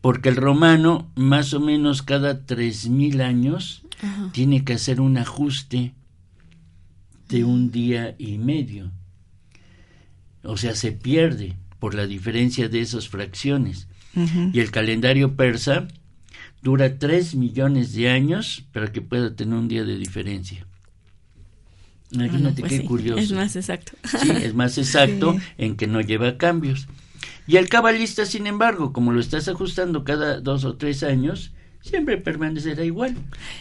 [0.00, 3.82] Porque el romano, más o menos cada 3.000 años,
[4.30, 5.94] tiene que hacer un ajuste
[7.28, 8.92] de un día y medio.
[10.44, 13.88] O sea, se pierde por la diferencia de esas fracciones.
[14.52, 15.88] Y el calendario persa
[16.66, 20.66] dura tres millones de años para que pueda tener un día de diferencia.
[22.10, 23.20] Imagínate Pues qué sí, curioso.
[23.20, 23.92] Es más exacto.
[24.20, 26.88] Sí, es más exacto en que no lleva cambios.
[27.46, 31.52] Y el cabalista, sin embargo, como lo estás ajustando cada dos o tres años,
[31.82, 33.14] siempre permanecerá igual.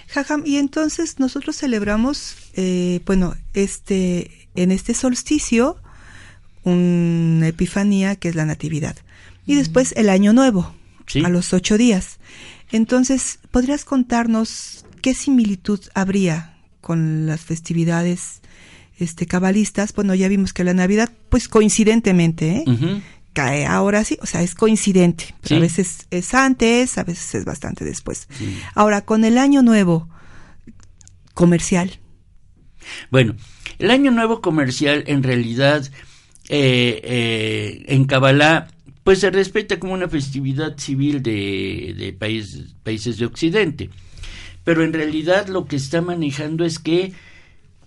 [0.07, 5.77] Jajam, y entonces nosotros celebramos, eh, bueno, este, en este solsticio,
[6.63, 8.95] una epifanía que es la Natividad.
[9.45, 10.73] Y después el Año Nuevo,
[11.05, 11.23] Sí.
[11.23, 12.17] a los ocho días.
[12.71, 18.41] Entonces, ¿podrías contarnos qué similitud habría con las festividades
[18.97, 19.93] este, cabalistas?
[19.93, 23.01] Bueno, ya vimos que la Navidad, pues coincidentemente, ¿eh?
[23.33, 25.55] Cae ahora sí, o sea, es coincidente, pero Sí.
[25.55, 28.27] a veces es antes, a veces es bastante después.
[28.37, 28.57] Sí.
[28.75, 30.07] Ahora, con el año nuevo
[31.33, 31.99] comercial,
[33.09, 33.35] Bueno,
[33.79, 35.83] el Año Nuevo Comercial en realidad
[36.49, 38.67] eh, eh, en Kabbalah
[39.05, 43.91] pues se respeta como una festividad civil de, países de Occidente.
[44.63, 47.13] Pero en realidad lo que está manejando es que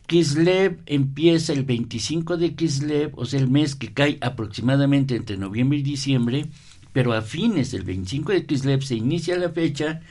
[0.07, 5.78] Kislev empieza el 25 de Kislev, o sea, el mes que cae aproximadamente entre noviembre
[5.78, 6.46] y diciembre,
[6.92, 10.02] pero a fines del 25 de Kislev se inicia la fecha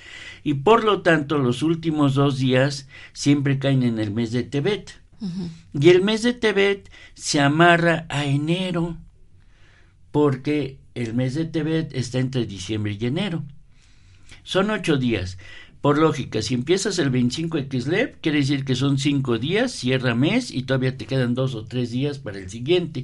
[0.44, 5.00] y por lo tanto los últimos dos días siempre caen en el mes de Tebet.
[5.74, 8.98] Y el mes de Tebet se amarra a enero,
[10.12, 13.44] porque el mes de Tebet está entre diciembre y enero.
[14.44, 15.38] Son ocho días.
[15.80, 20.16] Por lógica, si empiezas el 25 de Kislev, quiere decir que son cinco días, cierra
[20.16, 23.04] mes y todavía te quedan dos o tres días para el siguiente.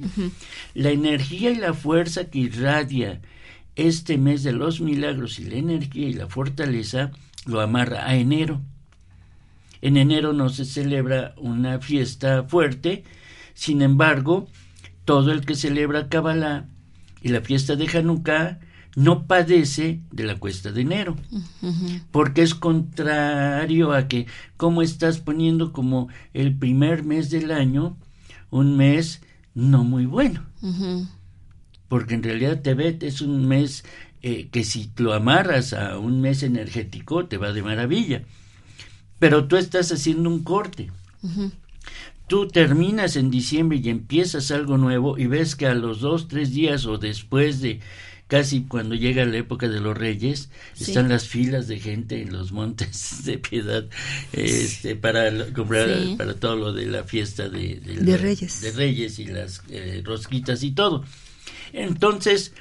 [0.74, 3.20] La energía y la fuerza que irradia
[3.76, 7.12] este mes de los milagros y la energía y la fortaleza
[7.46, 8.60] lo amarra a enero.
[9.82, 13.04] En enero no se celebra una fiesta fuerte,
[13.54, 14.48] sin embargo,
[15.04, 16.66] todo el que celebra Kabbalah
[17.24, 18.60] y la fiesta de Hanukkah
[18.96, 21.16] no padece de la cuesta de enero,
[22.12, 24.26] porque es contrario a que,
[24.58, 27.96] como estás poniendo como el primer mes del año,
[28.50, 29.22] un mes
[29.54, 30.44] no muy bueno,
[31.88, 33.84] porque en realidad Tebet es un mes
[34.22, 38.22] eh, que si lo amarras a un mes energético te va de maravilla,
[39.18, 40.92] pero tú estás haciendo un corte.
[42.26, 46.52] Tú terminas en diciembre y empiezas algo nuevo y ves que a los dos, tres
[46.54, 47.80] días o después de
[48.26, 50.84] casi cuando llega la época de los reyes, Sí.
[50.84, 53.84] están las filas de gente en los montes de piedad
[54.32, 56.14] este, para comprar Sí.
[56.16, 58.62] para todo lo de la fiesta de, De la- Reyes.
[58.62, 61.04] de Reyes y las eh, rosquitas y todo.
[61.74, 62.52] Entonces,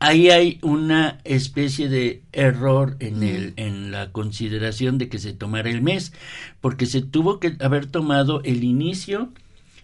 [0.00, 5.70] ahí hay una especie de error en, el, en la consideración de que se tomara
[5.70, 6.12] el mes,
[6.60, 9.32] porque se tuvo que haber tomado el inicio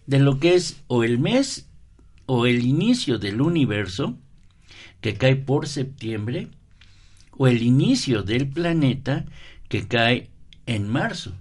[0.07, 1.69] de lo que es o el mes
[2.27, 4.17] o el inicio del universo,
[5.01, 6.49] que cae por septiembre,
[7.31, 9.27] o el inicio del planeta,
[9.69, 10.31] que cae
[10.65, 11.33] en marzo,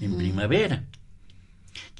[0.00, 0.84] en primavera.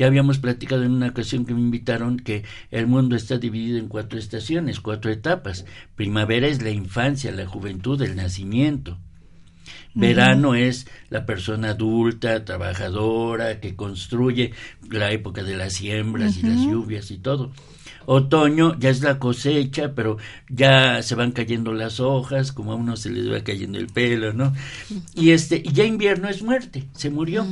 [0.00, 3.88] Ya habíamos platicado en una ocasión que me invitaron que el mundo está dividido en
[3.88, 5.66] cuatro estaciones, cuatro etapas.
[5.94, 8.96] Primavera es la infancia, la juventud, el nacimiento.
[9.92, 14.52] Verano es la persona adulta, trabajadora, que construye
[14.88, 17.52] la época de las siembras y las lluvias y todo.
[18.06, 20.16] Otoño ya es la cosecha, pero
[20.48, 24.32] ya se van cayendo las hojas, como a uno se les va cayendo el pelo,
[24.32, 24.54] ¿no?
[25.14, 27.44] Y este, y ya invierno es muerte, se murió.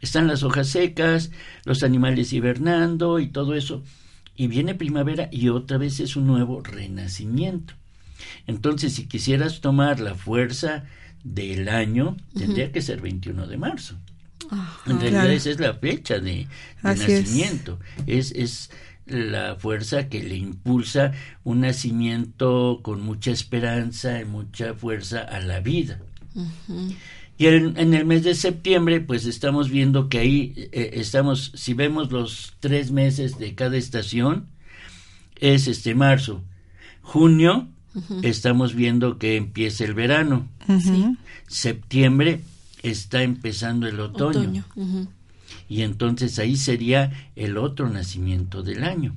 [0.00, 1.30] Están las hojas secas,
[1.64, 3.82] los animales hibernando y todo eso.
[4.36, 7.74] Y viene primavera y otra vez es un nuevo renacimiento.
[8.46, 10.84] Entonces, si quisieras tomar la fuerza
[11.24, 13.96] del año, tendría que ser 21 de marzo.
[14.86, 15.30] en realidad Claro.
[15.30, 16.48] esa es la fecha de, de
[16.82, 17.20] Así es.
[17.22, 17.78] nacimiento.
[18.06, 18.32] Es.
[18.32, 18.70] Es,
[19.06, 25.60] la fuerza que le impulsa un nacimiento con mucha esperanza y mucha fuerza a la
[25.60, 25.98] vida.
[27.38, 31.72] Y en, en el mes de septiembre, pues estamos viendo que ahí eh, estamos, si
[31.72, 34.48] vemos los tres meses de cada estación,
[35.36, 36.42] es este marzo.
[37.00, 37.68] Junio,
[38.22, 40.48] estamos viendo que empieza el verano.
[41.46, 42.40] Septiembre
[42.82, 44.64] está empezando el otoño.
[45.68, 49.14] Y entonces ahí sería el otro nacimiento del año,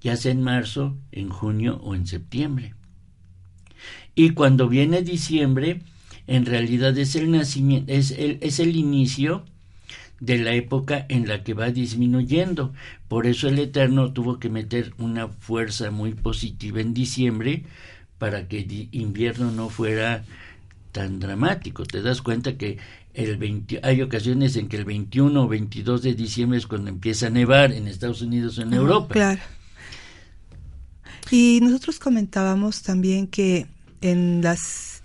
[0.00, 2.74] ya sea en marzo, en junio o en septiembre.
[4.14, 5.82] Y cuando viene diciembre,
[6.26, 9.44] en realidad es el nacimiento, es el, es el inicio
[10.20, 12.72] de la época en la que va disminuyendo.
[13.08, 17.64] Por eso el Eterno tuvo que meter una fuerza muy positiva en diciembre
[18.18, 20.24] para que invierno no fuera
[20.92, 21.84] tan dramático.
[21.84, 22.78] Te das cuenta que
[23.12, 27.26] el 20, hay ocasiones en que el 21 o 22 de diciembre es cuando empieza
[27.26, 29.12] a nevar en Estados Unidos o en Europa.
[29.12, 29.40] Claro.
[31.30, 33.66] Y nosotros comentábamos también que
[34.00, 34.95] en las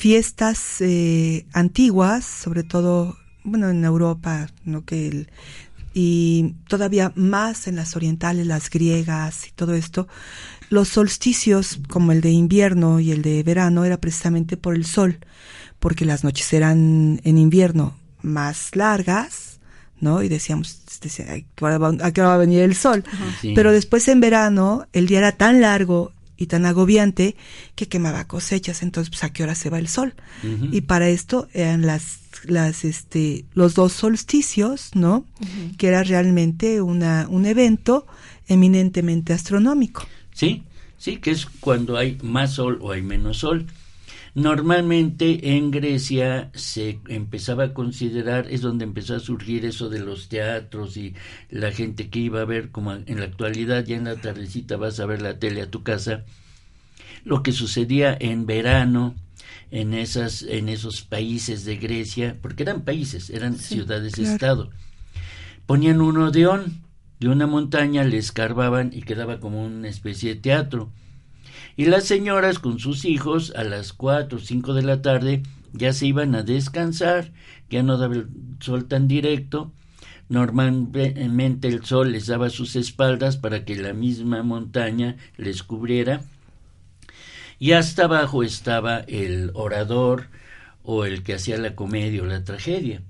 [0.00, 4.82] fiestas eh, antiguas, sobre todo, bueno, en Europa, ¿no?
[4.86, 5.28] que el,
[5.92, 10.08] y todavía más en las orientales, las griegas y todo esto,
[10.70, 15.18] los solsticios, como el de invierno y el de verano, era precisamente por el sol,
[15.78, 19.60] porque las noches eran en invierno más largas,
[20.00, 20.22] ¿no?
[20.22, 23.04] Y decíamos, decía, ¿a qué va a venir el sol?
[23.54, 27.36] Pero después en verano el día era tan largo y tan agobiante
[27.76, 30.14] que quemaba cosechas, entonces pues, a qué hora se va el sol.
[30.72, 35.26] Y para esto eran las las este los dos solsticios, ¿no?
[35.76, 38.06] Que era realmente una un evento
[38.48, 40.06] eminentemente astronómico.
[40.32, 40.62] Sí,
[40.96, 43.66] sí, que es cuando hay más sol o hay menos sol.
[44.34, 50.28] Normalmente en Grecia se empezaba a considerar, es donde empezó a surgir eso de los
[50.28, 51.14] teatros y
[51.50, 55.00] la gente que iba a ver, como en la actualidad ya en la tardecita vas
[55.00, 56.24] a ver la tele a tu casa,
[57.24, 59.16] lo que sucedía en verano
[59.72, 64.70] en, esas, en esos países de Grecia, porque eran países, eran ciudades-estado.
[65.66, 66.82] Ponían un odeón
[67.18, 70.92] de una montaña, le escarbaban y quedaba como una especie de teatro
[71.80, 75.94] y las señoras con sus hijos a las cuatro o cinco de la tarde ya
[75.94, 77.32] se iban a descansar,
[77.70, 78.28] ya no daba el
[78.60, 79.72] sol tan directo,
[80.28, 86.20] normalmente el sol les daba sus espaldas para que la misma montaña les cubriera,
[87.58, 90.26] y hasta abajo estaba el orador
[90.84, 93.00] o el que hacía la comedia o la tragedia.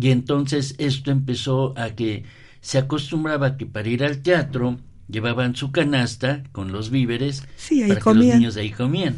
[0.00, 2.24] Y entonces esto empezó a que
[2.62, 4.78] se acostumbraba que para ir al teatro
[5.12, 7.42] llevaban su canasta con los víveres
[7.88, 9.16] para que los niños ahí comían.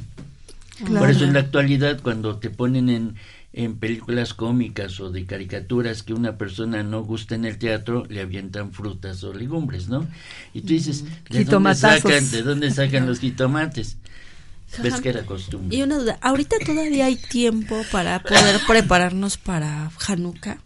[0.87, 3.15] Por eso en la actualidad cuando te ponen en,
[3.53, 8.21] en películas cómicas o de caricaturas que una persona no gusta en el teatro, le
[8.21, 10.07] avientan frutas o legumbres, ¿no?
[10.53, 13.97] Y tú dices, ¿de, dónde sacan, ¿de dónde sacan los jitomates?
[14.83, 15.77] Ves que era costumbre.
[15.77, 20.59] Y una duda, ¿ahorita todavía hay tiempo para poder prepararnos para Hanukkah?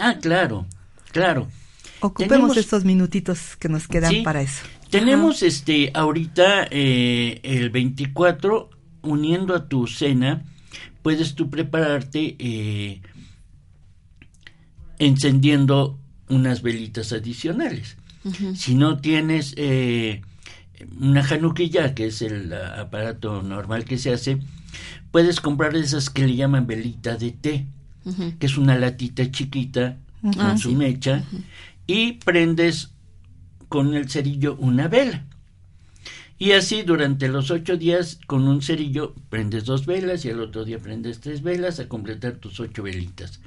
[0.00, 0.66] Ah, claro,
[1.12, 1.46] claro.
[2.00, 4.62] Ocupemos estos minutitos que nos quedan para eso.
[4.90, 8.70] Tenemos este ahorita eh, el 24
[9.02, 10.44] uniendo a tu cena
[11.06, 13.00] puedes tú prepararte eh,
[14.98, 17.96] encendiendo unas velitas adicionales.
[18.56, 20.22] Si no tienes eh,
[20.98, 24.40] una januquilla, que es el aparato normal que se hace,
[25.12, 27.66] puedes comprar esas que le llaman velita de té,
[28.40, 31.24] que es una latita chiquita con ah, su mecha
[31.86, 32.92] y prendes
[33.68, 35.26] con el cerillo una vela.
[36.38, 40.64] Y así durante los ocho días con un cerillo prendes dos velas y el otro
[40.64, 43.40] día prendes tres velas a completar tus ocho velitas.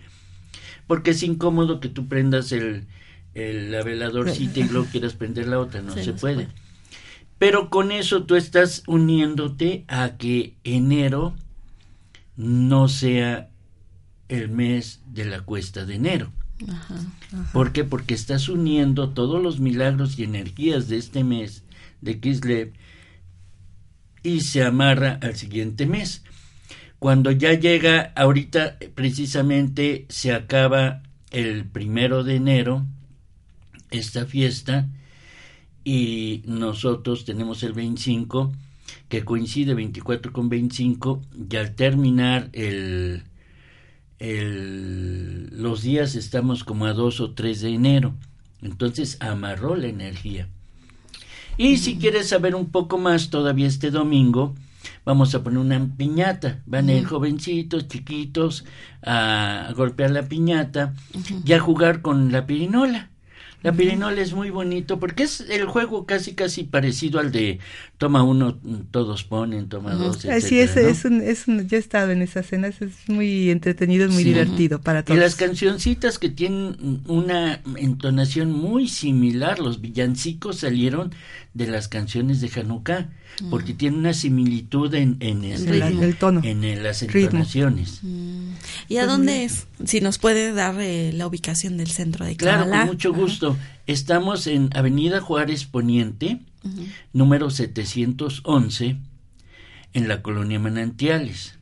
[0.87, 2.87] Porque es incómodo que tú prendas el,
[3.35, 6.47] el la veladorcita y luego quieras prender la otra, no, se, puede.
[7.37, 11.35] Pero con eso tú estás uniéndote a que enero
[12.35, 13.49] no sea
[14.29, 16.31] el mes de la cuesta de enero.
[17.53, 17.83] ¿Por qué?
[17.83, 21.63] Porque estás uniendo todos los milagros y energías de este mes
[22.01, 22.73] de Kislev
[24.23, 26.23] y se amarra al siguiente mes.
[26.99, 32.85] Cuando ya llega, ahorita precisamente se acaba el primero de enero
[33.91, 34.89] esta fiesta
[35.83, 38.51] y nosotros tenemos el 25
[39.07, 43.23] que coincide 24 con 25 y al terminar el
[44.19, 48.13] el, los días estamos como a 2 o 3 de enero.
[48.61, 50.47] Entonces amarró la energía.
[51.57, 54.55] Y si quieres saber un poco más, todavía este domingo
[55.05, 56.61] vamos a poner una piñata.
[56.65, 58.65] Van a jovencitos, chiquitos,
[59.01, 60.93] a, golpear la piñata
[61.45, 63.09] y a jugar con la pirinola.
[63.61, 67.59] La pirinola es muy bonito porque es el juego casi casi parecido al de
[67.97, 68.57] toma uno,
[68.91, 72.45] todos ponen, toma dos, Así es, es, un, es un, yo he estado en esas
[72.45, 75.17] cenas, es muy entretenido, es muy divertido para todos.
[75.17, 81.11] Y las cancioncitas que tienen una entonación muy similar, los villancicos salieron
[81.59, 83.09] de las canciones de Hanukkah
[83.49, 87.99] porque tiene una similitud en, en, el, tono, en las entonaciones.
[88.87, 89.67] ¿Y a pues dónde es?
[89.85, 93.57] Si nos puede dar eh, la ubicación del centro de Claro, con mucho gusto.
[93.87, 96.39] Estamos en Avenida Juárez Poniente,
[97.11, 98.97] número 711,
[99.93, 101.58] en la colonia Manantiales.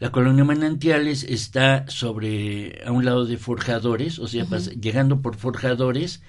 [0.00, 4.46] La colonia Manantiales está sobre, a un lado de Forjadores, o sea,
[4.80, 6.22] llegando por Forjadores.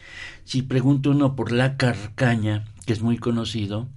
[0.43, 3.88] Si pregunta uno por la Carcaña, que es muy conocido,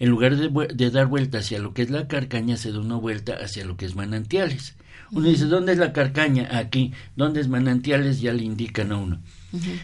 [0.00, 3.34] en lugar de, dar vuelta hacia lo que es la Carcaña, se da una vuelta
[3.34, 4.74] hacia lo que es Manantiales.
[5.12, 6.48] Uno dice, ¿dónde es la Carcaña?
[6.58, 6.92] Aquí.
[7.14, 8.20] ¿Dónde es Manantiales?
[8.20, 9.20] Ya le indican a uno.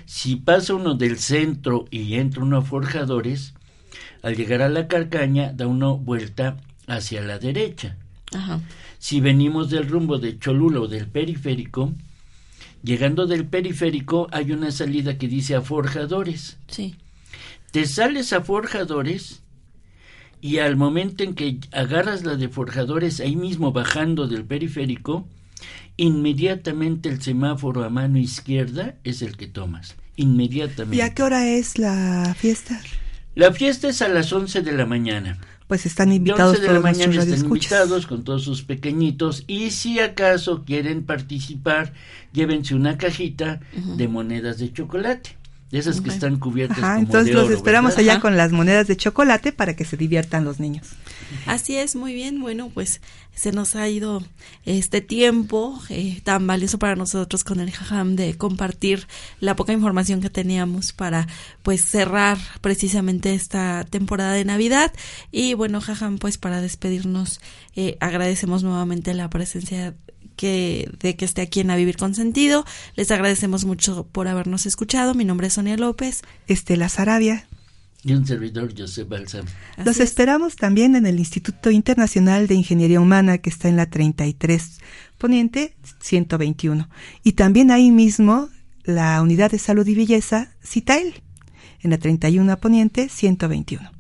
[0.06, 3.54] Si pasa uno del centro y entra uno a Forjadores,
[4.22, 6.56] al llegar a la Carcaña da una vuelta
[6.88, 7.96] hacia la derecha.
[9.05, 11.92] Si venimos del rumbo de Cholula o del periférico,
[12.82, 16.57] llegando del periférico hay una salida que dice a Forjadores.
[16.68, 16.96] Sí.
[17.70, 19.42] Te sales a Forjadores
[20.40, 25.28] y al momento en que agarras la de Forjadores ahí mismo bajando del periférico,
[25.98, 29.96] inmediatamente el semáforo a mano izquierda es el que tomas.
[30.16, 30.96] Inmediatamente.
[30.96, 32.80] ¿Y a qué hora es la fiesta?
[33.34, 35.38] La fiesta es a las 11 de la mañana.
[35.66, 40.62] Pues están invitados de la mañana están invitados con todos sus pequeñitos y si acaso
[40.64, 41.94] quieren participar,
[42.32, 43.60] llévense una cajita
[43.96, 45.36] de monedas de chocolate.
[45.70, 49.50] De esas que están cubiertas Ajá, entonces los esperamos allá con las monedas de chocolate
[49.50, 50.92] para que se diviertan los niños.
[51.46, 52.40] Así es, muy bien.
[52.40, 53.00] Bueno, pues
[53.34, 54.22] se nos ha ido
[54.64, 59.06] este tiempo eh, tan valioso para nosotros con el Jajam de compartir
[59.40, 61.26] la poca información que teníamos para
[61.62, 64.92] pues cerrar precisamente esta temporada de Navidad.
[65.32, 67.40] Y bueno, Jajam, pues para despedirnos
[67.74, 69.94] eh, agradecemos nuevamente la presencia
[70.36, 72.64] que, de que esté aquí en A Vivir con Sentido.
[72.96, 75.14] Les agradecemos mucho por habernos escuchado.
[75.14, 76.22] Mi nombre es Sonia López.
[76.46, 77.46] Estela Sarabia.
[78.05, 79.46] Y un servidor, José Balsam.
[79.82, 84.78] Los esperamos también en el Instituto Internacional de Ingeniería Humana, que está en la 33
[85.16, 86.88] Poniente 121.
[87.22, 88.50] Y también ahí mismo
[88.84, 91.22] la Unidad de Salud y Belleza, CITAEL,
[91.82, 93.90] en la 31 Poniente 121.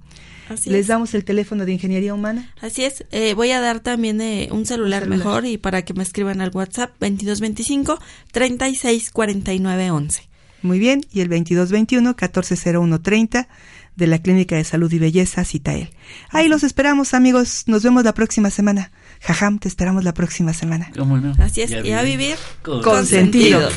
[0.66, 2.52] Les damos el teléfono de Ingeniería Humana.
[2.60, 3.04] Así es.
[3.10, 6.50] Eh, voy a dar también eh, un, celular mejor y para que me escriban al
[6.52, 7.98] WhatsApp 2225
[8.32, 10.28] 364911.
[10.60, 11.00] Muy bien.
[11.12, 13.48] Y el 2221 140130
[13.96, 15.90] de la Clínica de Salud y Belleza Citael.
[16.30, 17.64] Ahí los esperamos, amigos.
[17.66, 18.92] Nos vemos la próxima semana.
[19.20, 20.90] Jajam, te esperamos la próxima semana.
[21.38, 21.70] Así es.
[21.84, 23.68] Y a vivir con, sentido.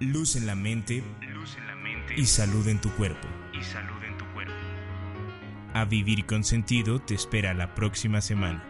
[0.00, 3.26] Luz en la mente, luz en la mente y salud en tu cuerpo.
[3.52, 3.93] Y salud en tu cuerpo.
[5.74, 8.64] A vivir con sentido te espera la próxima semana.